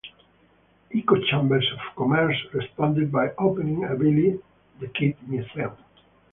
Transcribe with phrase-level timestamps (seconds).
[0.89, 4.41] Hico Chamber of Commerce responded by opening a Billy
[4.79, 5.73] The Kid Museum.